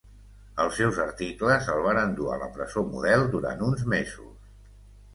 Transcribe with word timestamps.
Els 0.63 0.79
seus 0.79 0.97
articles 1.03 1.69
el 1.75 1.85
varen 1.89 2.17
dur 2.21 2.33
a 2.39 2.39
la 2.47 2.49
presó 2.57 2.87
Model 2.97 3.31
durant 3.39 3.65
uns 3.71 3.89
mesos. 3.99 4.55